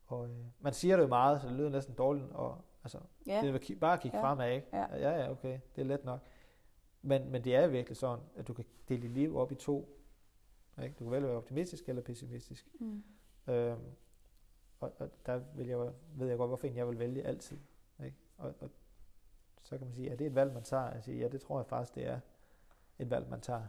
[0.06, 3.40] og øh, man siger det jo meget, så det lyder næsten dårligt, og, altså, Ja.
[3.42, 4.24] det er bare at kigge Ja.
[4.24, 4.66] fremad, ikke?
[4.72, 4.96] Ja.
[4.96, 6.20] ja, ja, okay, det er let nok.
[7.02, 9.98] Men, men det er virkelig sådan, at du kan dele dit liv op i to.
[10.82, 10.94] Ikke?
[10.98, 12.68] Du kan vælge at være optimistisk eller pessimistisk.
[12.80, 13.04] Mm.
[13.46, 13.80] Øhm,
[14.80, 17.58] og, og der vil jeg, ved jeg godt, hvorfor jeg vil vælge altid.
[18.04, 18.16] Ikke?
[18.38, 18.70] Og, og
[19.62, 20.92] så kan man sige, er det et valg, man tager?
[20.92, 22.20] Jeg siger, ja, det tror jeg faktisk, det er
[22.98, 23.66] et valg, man tager.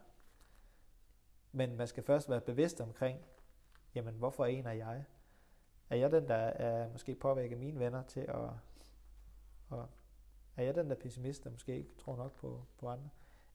[1.52, 3.20] Men man skal først være bevidst omkring,
[3.96, 5.04] jamen, hvorfor en er jeg?
[5.90, 8.50] er jeg den, der er måske påvirker mine venner til at,
[9.72, 9.86] at
[10.58, 13.10] er jeg den der pessimist, der måske ikke tror nok på, på andre?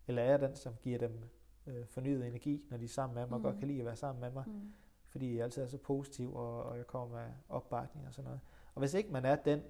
[0.07, 1.20] Eller er jeg den, som giver dem
[1.66, 3.44] øh, fornyet energi, når de er sammen med mig, mm.
[3.44, 4.44] og godt kan lide at være sammen med mig?
[4.46, 4.72] Mm.
[5.09, 8.40] Fordi jeg altid er så positiv, og, og jeg kommer med opbakning og sådan noget.
[8.74, 9.62] Og hvis ikke man er den,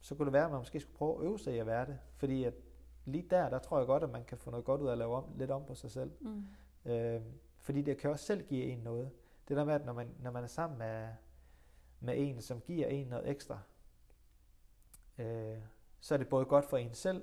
[0.00, 1.86] så kunne det være, at man måske skulle prøve at øve sig i at være
[1.86, 1.98] det.
[2.16, 2.54] Fordi at
[3.04, 4.98] lige der, der tror jeg godt, at man kan få noget godt ud af at
[4.98, 6.12] lave om, lidt om på sig selv.
[6.20, 6.46] Mm.
[6.90, 7.20] Øh,
[7.58, 9.10] fordi det kan også selv give en noget.
[9.48, 11.08] Det der med, at når man, når man er sammen med,
[12.00, 13.58] med en, som giver en noget ekstra,
[15.18, 15.58] øh,
[16.00, 17.22] så er det både godt for en selv,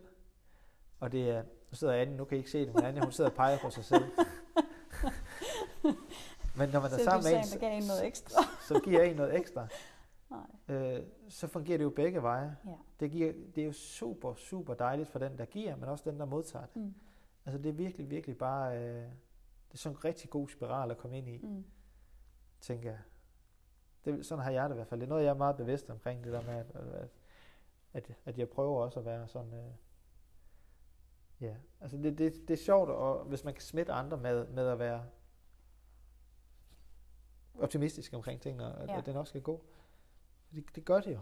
[1.00, 3.12] og det er, nu sidder Anne, nu kan I ikke se det, men Anne, hun
[3.12, 4.04] sidder og peger på sig selv.
[6.58, 8.42] men når man er sammen med en, så, en noget ekstra.
[8.68, 9.68] så giver en noget ekstra,
[10.70, 12.58] øh, så fungerer det jo begge veje.
[12.66, 12.72] Ja.
[13.00, 16.20] Det, giver, det er jo super, super dejligt for den, der giver, men også den,
[16.20, 16.82] der modtager det.
[16.82, 16.94] Mm.
[17.46, 19.04] Altså det er virkelig, virkelig bare, øh,
[19.68, 21.66] det er sådan en rigtig god spiral at komme ind i, mm.
[22.62, 23.00] tænker jeg.
[24.06, 25.00] Det, sådan har jeg det i hvert fald.
[25.00, 27.10] Det er noget, jeg er meget bevidst omkring, det der med, at, at
[27.96, 29.72] at, at jeg prøver også at være sådan, øh,
[31.42, 34.68] ja, altså det, det, det er sjovt, og hvis man kan smitte andre med, med
[34.68, 35.06] at være
[37.60, 38.98] optimistisk omkring tingene, og ja.
[38.98, 39.62] at det nok skal gå.
[40.56, 41.22] Det, det gør det jo.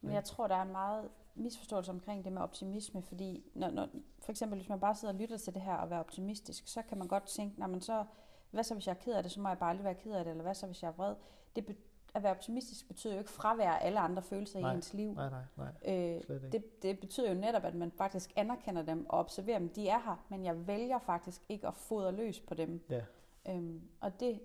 [0.00, 3.88] Men jeg tror, der er en meget misforståelse omkring det med optimisme, fordi når, når,
[4.18, 6.82] for eksempel hvis man bare sidder og lytter til det her og være optimistisk, så
[6.82, 8.04] kan man godt tænke, når man så,
[8.50, 10.12] hvad så hvis jeg er ked af det, så må jeg bare aldrig være ked
[10.12, 11.14] af det, eller hvad så hvis jeg er vred.
[11.56, 11.76] Det,
[12.16, 15.14] at være optimistisk betyder jo ikke fravær alle andre følelser nej, i ens liv.
[15.14, 15.94] Nej, nej, nej.
[15.94, 19.68] Øh, det, det betyder jo netop, at man faktisk anerkender dem og observerer dem.
[19.68, 22.84] De er her, men jeg vælger faktisk ikke at fodre løs på dem.
[22.90, 23.00] Ja.
[23.48, 24.40] Øhm, og det,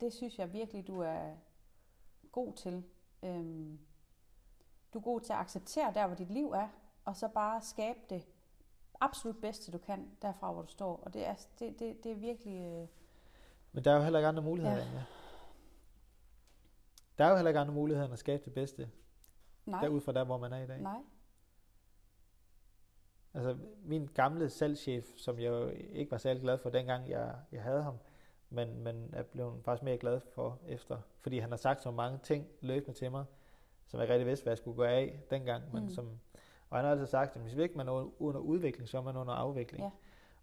[0.00, 1.30] det synes jeg virkelig, du er
[2.32, 2.84] god til.
[3.22, 3.78] Øhm,
[4.94, 6.68] du er god til at acceptere der, hvor dit liv er,
[7.04, 8.26] og så bare skabe det
[9.00, 11.00] absolut bedste, du kan derfra, hvor du står.
[11.02, 12.60] Og det er, det, det, det er virkelig...
[12.60, 12.88] Øh...
[13.72, 14.76] Men der er jo heller ikke andre muligheder.
[14.76, 15.02] Ja.
[17.18, 18.90] Der er jo heller ikke andre muligheder end at skabe det bedste.
[19.66, 19.80] Nej.
[19.80, 20.80] Derud fra der, hvor man er i dag.
[20.80, 21.00] Nej.
[23.34, 27.62] Altså, min gamle salgschef, som jeg jo ikke var særlig glad for, dengang jeg, jeg
[27.62, 27.98] havde ham,
[28.50, 32.18] men, men er blevet faktisk mere glad for efter, fordi han har sagt så mange
[32.22, 33.24] ting løbende til mig,
[33.86, 35.90] som jeg rigtig vidste, hvad jeg skulle gå af dengang, men mm.
[35.90, 36.20] som,
[36.70, 39.16] og han har altid sagt, at hvis ikke man er under udvikling, så er man
[39.16, 39.84] under afvikling.
[39.84, 39.90] Ja.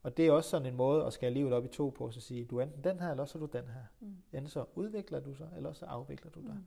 [0.03, 2.21] Og det er også sådan en måde at skære livet op i to på, så
[2.21, 3.83] sige, du er enten den her, eller så er du den her.
[3.99, 4.17] Mm.
[4.33, 6.53] Enten så udvikler du sig, eller så afvikler du dig.
[6.53, 6.65] Mm.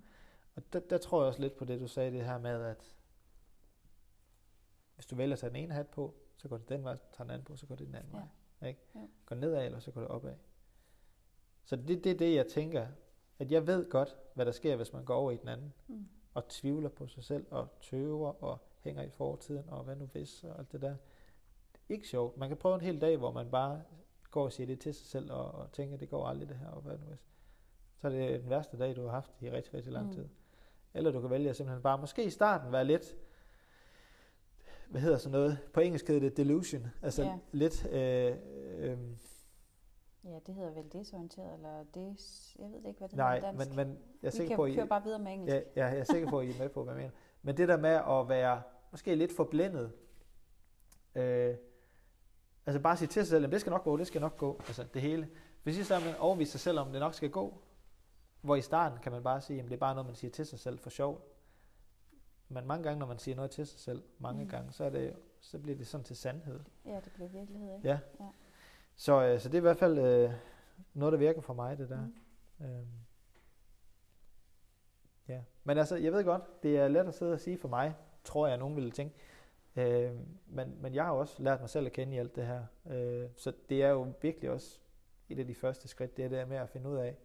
[0.54, 2.94] Og der, der tror jeg også lidt på det, du sagde, det her med, at
[4.94, 7.24] hvis du vælger at tage den ene hat på, så går det den vej, tager
[7.24, 8.18] den anden på, så går det den anden ja.
[8.18, 8.68] vej.
[8.68, 8.80] Ikke?
[8.94, 9.00] Ja.
[9.26, 10.34] Går nedad, eller så går det opad.
[11.64, 12.86] Så det, det er det, jeg tænker,
[13.38, 16.08] at jeg ved godt, hvad der sker, hvis man går over i den anden, mm.
[16.34, 20.44] og tvivler på sig selv, og tøver, og hænger i fortiden, og hvad nu hvis,
[20.44, 20.96] og alt det der
[21.88, 22.36] ikke sjovt.
[22.36, 23.82] Man kan prøve en hel dag, hvor man bare
[24.30, 26.68] går og siger det til sig selv, og, og tænker, det går aldrig det her,
[26.68, 27.26] og hvad nu hvis.
[27.96, 30.12] Så er det den værste dag, du har haft i rigtig, rigtig lang mm.
[30.12, 30.28] tid.
[30.94, 33.16] Eller du kan vælge at simpelthen bare, måske i starten være lidt,
[34.90, 37.38] hvad hedder sådan noget, på engelsk hedder det delusion, altså yeah.
[37.52, 38.36] lidt, øh,
[38.78, 38.98] øh,
[40.24, 43.68] Ja, det hedder vel desorienteret, eller des, jeg ved ikke, hvad det Nej, hedder dansk.
[43.68, 45.54] men, men jeg er Vi sikker kan på, I, køre bare videre med engelsk.
[45.54, 47.12] Ja, ja, jeg er sikker på, at I er med på, hvad jeg mener.
[47.42, 49.92] Men det der med at være måske lidt forblændet,
[51.14, 51.54] øh,
[52.66, 54.60] Altså bare sige til sig selv, at det skal nok gå, det skal nok gå,
[54.66, 55.28] altså det hele.
[55.62, 57.62] Hvis I så man overviser sig selv om, det nok skal gå,
[58.40, 60.46] hvor i starten kan man bare sige, at det er bare noget, man siger til
[60.46, 61.28] sig selv for sjov.
[62.48, 64.50] Men mange gange, når man siger noget til sig selv, mange mm.
[64.50, 66.60] gange, så, er det, så bliver det sådan til sandhed.
[66.86, 67.88] Ja, det bliver virkelighed, ikke?
[67.88, 67.98] Ja.
[68.20, 68.26] ja.
[68.94, 70.32] Så, øh, så det er i hvert fald øh,
[70.94, 72.00] noget, der virker for mig, det der.
[72.58, 72.66] Mm.
[72.66, 72.86] Øhm.
[75.28, 75.40] Ja.
[75.64, 77.94] Men altså, jeg ved godt, det er let at sidde og sige for mig,
[78.24, 79.14] tror jeg, at nogen ville tænke,
[79.76, 80.12] Øh,
[80.46, 82.64] men, men jeg har også lært mig selv at kende i alt det her.
[82.86, 84.80] Øh, så det er jo virkelig også
[85.28, 87.16] et af de første skridt, det er det med at finde ud af,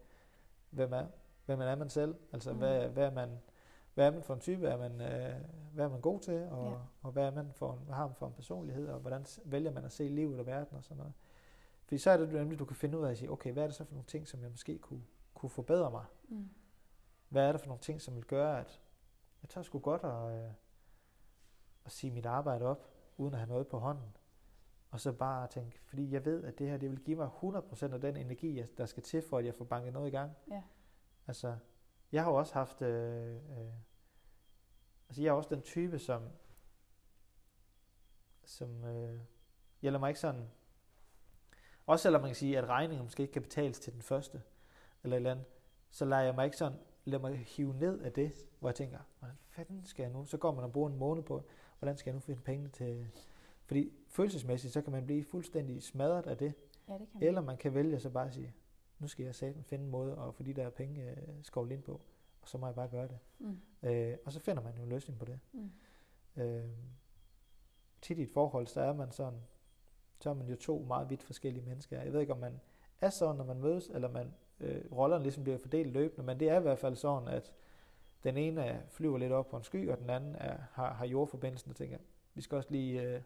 [0.70, 1.06] hvem er,
[1.46, 2.14] hvem er man selv?
[2.32, 2.58] Altså, mm.
[2.58, 3.38] hvad, hvad, er man,
[3.94, 4.66] hvad er man for en type?
[4.66, 5.34] Er man, øh,
[5.72, 6.48] hvad er man god til?
[6.50, 6.76] Og, ja.
[7.02, 8.88] og hvad, er man for en, hvad har man for en personlighed?
[8.88, 11.12] Og hvordan vælger man at se livet og verden og sådan noget?
[11.84, 13.66] Fordi så er det nemlig, du kan finde ud af at sige, okay, hvad er
[13.66, 15.02] det så for nogle ting, som jeg måske kunne,
[15.34, 16.04] kunne forbedre mig?
[16.28, 16.48] Mm.
[17.28, 18.80] Hvad er det for nogle ting, som vil gøre, at
[19.42, 20.52] jeg tager sgu godt og...
[21.88, 24.16] At sige mit arbejde op, uden at have noget på hånden.
[24.90, 27.94] Og så bare tænke, fordi jeg ved, at det her, det vil give mig 100%
[27.94, 30.32] af den energi, der skal til, for at jeg får banket noget i gang.
[30.50, 30.62] Ja.
[31.26, 31.56] Altså,
[32.12, 33.72] jeg har jo også haft, øh, øh,
[35.08, 36.22] altså jeg er også den type, som,
[38.44, 39.20] som, øh,
[39.82, 40.50] jeg lader mig ikke sådan,
[41.86, 44.42] også selvom man kan sige, at regningen måske ikke kan betales til den første,
[45.02, 45.46] eller et eller andet,
[45.90, 48.98] så lader jeg mig ikke sådan, lade mig hive ned af det, hvor jeg tænker,
[49.18, 50.24] hvordan fanden skal jeg nu?
[50.24, 51.44] Så går man og bruger en måned på,
[51.78, 53.06] hvordan skal jeg nu finde penge til...
[53.66, 56.54] Fordi følelsesmæssigt, så kan man blive fuldstændig smadret af det.
[56.88, 57.28] Ja, det kan man.
[57.28, 58.54] Eller man kan vælge så bare at sige,
[58.98, 61.82] nu skal jeg sammen finde en måde at få de der penge øh, skovlet ind
[61.82, 62.00] på.
[62.42, 63.18] og så må jeg bare gøre det.
[63.38, 63.60] Mm.
[63.82, 65.38] Øh, og så finder man jo en løsning på det.
[65.52, 65.70] Mm.
[66.42, 66.64] Øh,
[68.02, 69.40] tit i et forhold, så er man sådan,
[70.20, 72.02] så er man jo to meget vidt forskellige mennesker.
[72.02, 72.60] Jeg ved ikke, om man
[73.00, 76.48] er sådan, når man mødes, eller man øh, rollerne ligesom bliver fordelt løbende, men det
[76.48, 77.52] er i hvert fald sådan, at
[78.24, 81.70] den ene flyver lidt op på en sky, og den anden er, har, har jordforbindelsen
[81.70, 81.98] og tænker,
[82.34, 83.22] vi skal også lige øh,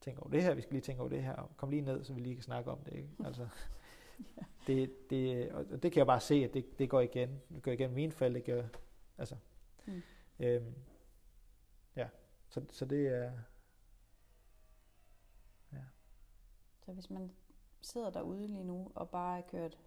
[0.00, 2.04] tænke over det her, vi skal lige tænke over det her, og kom lige ned,
[2.04, 2.92] så vi lige kan snakke om det.
[2.92, 3.08] Ikke?
[3.24, 3.48] Altså,
[4.66, 7.40] det, det, og det kan jeg bare se, at det, det går igen.
[7.54, 8.62] Det går igen mine fald, det gør,
[9.18, 9.36] altså,
[9.86, 10.02] Mm.
[10.40, 10.74] øhm,
[11.96, 12.08] ja,
[12.48, 13.32] så, så det er,
[16.86, 17.32] Så hvis man
[17.80, 19.78] sidder derude lige nu og bare er kørt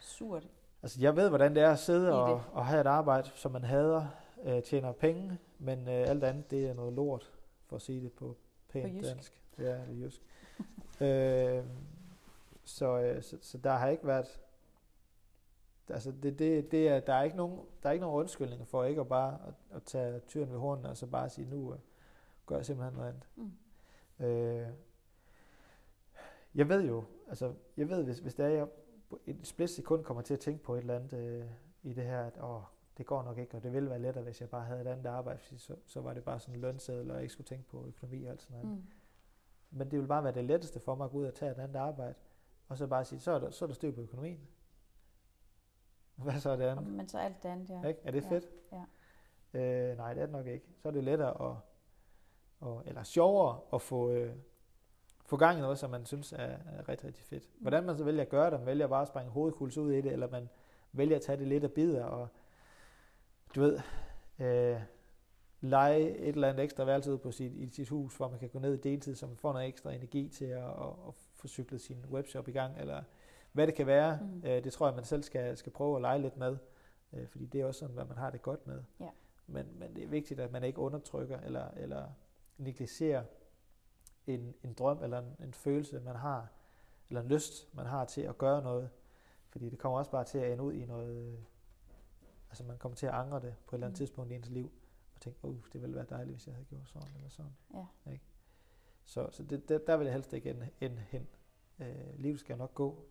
[0.00, 0.48] surt,
[0.84, 3.64] Altså, jeg ved, hvordan det er at sidde og, og have et arbejde, som man
[3.64, 4.06] hader,
[4.42, 7.32] øh, tjener penge, men øh, alt andet, det er noget lort,
[7.66, 8.36] for at sige det på
[8.68, 9.08] pænt På jysk.
[9.08, 9.40] dansk.
[9.58, 10.22] Ja, det er jysk.
[11.00, 11.64] øh,
[12.64, 14.40] så, øh, så, så der har ikke været...
[15.88, 18.84] Altså, det, det, det er, der, er ikke nogen, der er ikke nogen undskyldning for
[18.84, 21.78] ikke at bare at, at tage tyren ved hornene, og så bare sige, nu øh,
[22.46, 23.26] gør jeg simpelthen noget andet.
[23.36, 24.26] mm.
[24.26, 24.68] Øh,
[26.54, 28.66] jeg ved jo, altså, jeg ved, hvis, hvis det er, jeg
[29.26, 31.46] et split sekund kommer til at tænke på et eller andet øh,
[31.82, 32.62] i det her, at åh,
[32.98, 35.06] det går nok ikke, og det ville være lettere, hvis jeg bare havde et andet
[35.06, 37.68] arbejde, fordi så, så var det bare sådan en lønseddel, og jeg ikke skulle tænke
[37.68, 38.76] på økonomi og alt sådan noget.
[38.78, 38.84] Mm.
[39.70, 41.58] Men det vil bare være det letteste for mig at gå ud og tage et
[41.58, 42.14] andet arbejde,
[42.68, 44.40] og så bare sige, så er der, så er der styr på økonomien.
[46.16, 46.86] Hvad så er det andet?
[46.86, 47.88] Men så alt det andet, ja.
[47.88, 48.00] Ikke?
[48.04, 48.44] Er det Ja, fedt?
[48.72, 48.84] ja.
[49.60, 50.66] Øh, nej, det er det nok ikke.
[50.76, 51.56] Så er det lettere at,
[52.60, 54.36] og, eller sjovere at få, øh,
[55.26, 57.50] få gang i noget, som man synes er, er rigtig, rigtig fedt.
[57.58, 60.00] Hvordan man så vælger at gøre det, man vælger bare at springe hovedkuls ud i
[60.00, 60.48] det, eller man
[60.92, 62.28] vælger at tage det lidt af bidder, og
[63.54, 63.80] du ved,
[64.38, 64.80] øh,
[65.60, 68.58] lege et eller andet ekstra værelse på sit, i sit hus, hvor man kan gå
[68.58, 71.80] ned i deltid, så man får noget ekstra energi til at, at, at få cyklet
[71.80, 73.02] sin webshop i gang, eller
[73.52, 74.18] hvad det kan være.
[74.20, 74.26] Mm.
[74.26, 74.42] Mm.
[74.44, 76.56] Øh, det tror jeg, man selv skal, skal prøve at lege lidt med,
[77.12, 78.82] øh, fordi det er også sådan, hvad man har det godt med.
[79.00, 79.08] Ja.
[79.46, 82.06] Men, men det er vigtigt, at man ikke undertrykker eller, eller
[82.58, 83.22] negligerer
[84.26, 86.48] en, en drøm eller en, en følelse, man har,
[87.08, 88.90] eller en lyst, man har til at gøre noget.
[89.48, 91.38] Fordi det kommer også bare til at ende ud i noget, øh,
[92.50, 94.06] altså man kommer til at angre det på et eller andet Mm.
[94.06, 94.72] tidspunkt i ens liv,
[95.14, 97.56] og tænke, uh, det ville være dejligt, hvis jeg havde gjort sådan eller sådan.
[97.74, 98.12] Ja.
[98.12, 98.24] Ikke?
[99.04, 101.28] Så, så det, der, der vil jeg helst ikke ende, ende hen.
[101.78, 103.04] Øh, livet skal nok gå,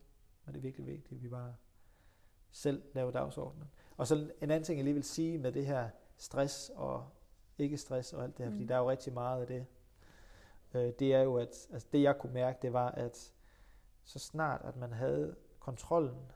[0.45, 1.55] men det er virkelig vigtigt, at vi bare
[2.51, 3.67] selv laver dagsordenen.
[3.97, 7.09] Og så en anden ting, jeg lige vil sige med det her stress og
[7.57, 8.55] ikke stress og alt det her, mm.
[8.55, 9.65] fordi der er jo rigtig meget af det.
[10.73, 13.33] Øh, det er jo, at altså det jeg kunne mærke, det var, at
[14.03, 16.31] så snart at man havde kontrollen,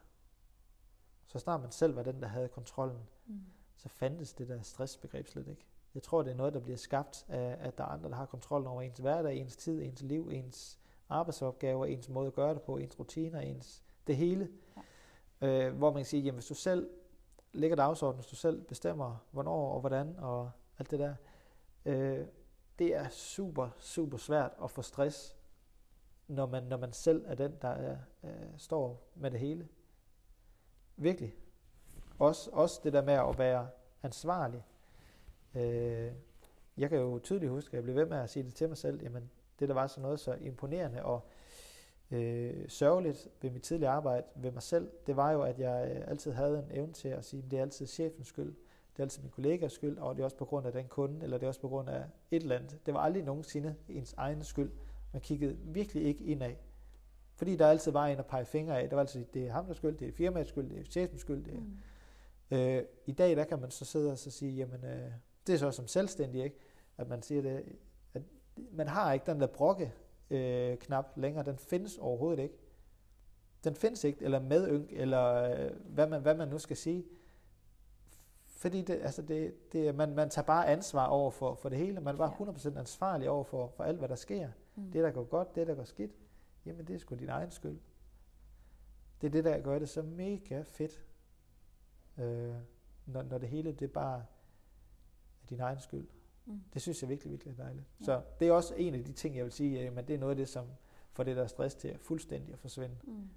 [1.26, 3.40] så snart man selv var den, der havde kontrollen, Mm.
[3.76, 5.66] så fandtes det der stressbegreb slet ikke.
[5.94, 8.26] Jeg tror, det er noget, der bliver skabt af, at der er andre, der har
[8.26, 12.62] kontrol over ens hverdag, ens tid, ens liv, ens arbejdsopgaver, ens måde at gøre det
[12.62, 14.48] på, ens rutiner, ens det hele.
[15.40, 15.66] Ja.
[15.66, 16.90] Øh, hvor man kan sige, jamen hvis du selv
[17.52, 21.14] lægger dagsordenen, hvis du selv bestemmer, hvornår og hvordan og alt det der,
[21.84, 22.26] øh,
[22.78, 25.36] det er super, super svært at få stress,
[26.28, 29.68] når man, når man selv er den, der er, øh, står med det hele.
[30.96, 31.34] Virkelig.
[32.18, 33.68] Også, også det der med at være
[34.02, 34.64] ansvarlig.
[35.54, 36.12] Øh,
[36.76, 38.76] jeg kan jo tydeligt huske, at jeg blev ved med at sige det til mig
[38.76, 41.28] selv, jamen det der var så noget så imponerende og
[42.10, 46.10] øh, sørgeligt ved mit tidligere arbejde ved mig selv, det var jo, at jeg øh,
[46.10, 48.54] altid havde en evne til at sige, at det er altid chefens skyld,
[48.98, 51.22] det er altid min kollegas skyld, og det er også på grund af den kunde,
[51.22, 52.78] eller det er også på grund af et eller andet.
[52.86, 54.70] Det var aldrig nogensinde ens egen skyld.
[55.12, 56.54] Man kiggede virkelig ikke indad.
[57.34, 58.88] Fordi der altid var en at pege fingre af.
[58.88, 61.20] Det var altid, det er ham der skyld, det er firmaets skyld, det er chefens
[61.20, 61.44] skyld.
[61.44, 61.60] Det er.
[61.60, 61.76] Mm.
[62.56, 65.10] Øh, I dag, der kan man så sidde og så sige, jamen, øh,
[65.46, 66.56] det er så som selvstændig, ikke?
[66.96, 67.64] At man siger det,
[68.14, 68.22] at
[68.72, 69.92] man har ikke den der brokke
[70.30, 71.44] øh, knap længere.
[71.44, 72.54] Den findes overhovedet ikke.
[73.64, 77.04] Den findes ikke, eller medynk, eller øh, hvad, man, hvad man nu skal sige.
[78.58, 82.00] Fordi det, altså det, det, man, man tager bare ansvar over for, for det hele.
[82.00, 82.52] Man er bare Ja.
[82.52, 84.48] 100% ansvarlig over for, for alt, hvad der sker.
[84.76, 84.90] Mm.
[84.90, 86.10] Det, der går godt, det, der går skidt,
[86.66, 87.78] jamen det er sgu din egen skyld.
[89.20, 91.04] Det er det, der gør det så mega fedt,
[92.18, 92.54] øh,
[93.06, 94.18] når, når det hele det bare
[95.42, 96.08] er din egen skyld.
[96.46, 96.60] Mm.
[96.74, 97.86] Det synes jeg virkelig, virkelig er dejligt.
[98.00, 98.04] Ja.
[98.04, 100.30] Så det er også en af de ting, jeg vil sige, at det er noget
[100.30, 100.66] af det, som
[101.12, 102.96] får det der stress til at fuldstændig at forsvinde.
[103.02, 103.28] Mm.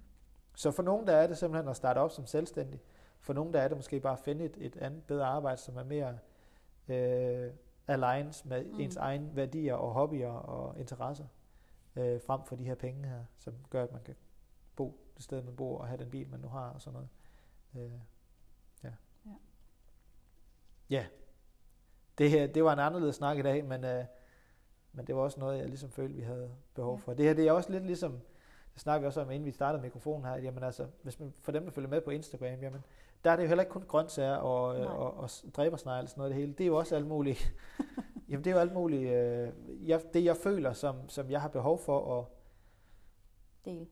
[0.54, 2.80] Så for nogen, der er det simpelthen at starte op som selvstændig.
[3.22, 5.76] For nogen, der er det måske bare at finde et, et andet bedre arbejde, som
[5.76, 6.18] er mere
[6.88, 7.52] øh,
[7.86, 8.80] aligned med Mm.
[8.80, 11.26] ens egne værdier og hobbyer og interesser,
[11.96, 14.14] øh, frem for de her penge her, som gør, at man kan
[14.76, 17.08] bo det sted, man bor, og have den bil, man nu har, og sådan noget.
[17.86, 17.92] Øh,
[18.84, 18.90] ja.
[19.26, 19.32] Ja.
[20.90, 21.06] Ja.
[22.18, 24.04] Det, her, det var en anderledes snak i dag, men, øh,
[24.92, 27.00] men det var også noget, jeg ligesom følte, vi havde behov Ja.
[27.00, 27.14] for.
[27.14, 28.20] Det her det er også lidt ligesom
[28.74, 31.52] det snakker vi også om, inden vi startede mikrofonen her, jamen altså, hvis man, for
[31.52, 32.84] dem, der følger med på Instagram, jamen,
[33.24, 36.20] der er det jo heller ikke kun grøntsager og, øh, og, og dræbersnegle og sådan
[36.20, 36.52] noget det hele.
[36.52, 37.54] Det er jo også alt muligt.
[38.28, 39.52] jamen det er jo alt muligt, øh,
[39.88, 42.26] jeg, det jeg føler, som, som jeg har behov for at...
[43.64, 43.86] Dele.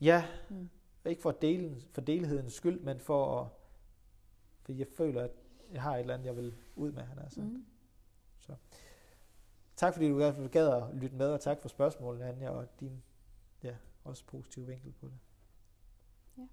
[0.00, 0.70] Ja, mm.
[1.04, 3.48] ikke for, delen, for delhedens skyld, men for at...
[4.62, 5.30] For jeg føler, at
[5.72, 7.40] jeg har et eller andet, jeg vil ud med, han altså.
[7.40, 7.64] Mm.
[8.38, 8.54] Så.
[9.76, 10.18] Tak fordi du
[10.52, 13.02] gad at lytte med, og tak for spørgsmålene, Anja, og din
[13.62, 15.18] ja, også positiv vinkel på det.
[16.38, 16.46] Ja,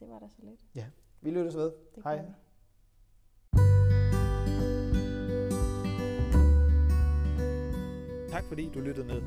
[0.00, 0.60] det var da så lidt.
[0.74, 0.86] Ja,
[1.24, 1.72] vi lyttes ved.
[1.94, 2.16] Det Hej.
[2.16, 2.22] Vi.
[8.30, 9.22] Tak fordi du lyttede med.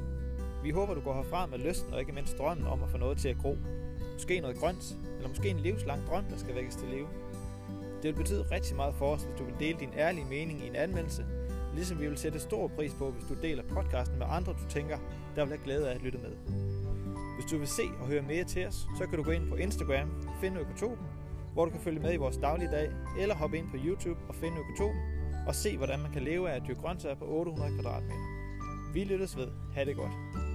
[0.64, 3.18] Vi håber, du går herfra med lysten og ikke mindst drømmen om at få noget
[3.18, 3.58] til at gro.
[4.14, 7.08] Måske noget grønt, eller måske en livslang drøm, der skal vækkes til live.
[8.02, 10.68] Det vil betyde rigtig meget for os, hvis du vil dele din ærlige mening i
[10.68, 11.26] en anmeldelse,
[11.74, 14.98] ligesom vi vil sætte stor pris på, hvis du deler podcasten med andre, du tænker,
[15.36, 16.32] der vil have glæde af at lytte med.
[17.36, 19.56] Hvis du vil se og høre mere til os, så kan du gå ind på
[19.56, 20.10] Instagram,
[20.42, 21.08] finde Økotopen,
[21.58, 22.90] hvor du kan følge med i vores daglige dag,
[23.20, 25.02] eller hoppe ind på YouTube og finde Økotopen,
[25.48, 28.26] og se hvordan man kan leve af at dyrke grøntsager på 800 kvadratmeter.
[28.94, 29.48] Vi lyttes ved.
[29.74, 30.47] Ha' det godt.